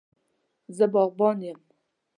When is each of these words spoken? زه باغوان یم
زه 0.77 0.85
باغوان 0.93 1.39
یم 1.47 1.59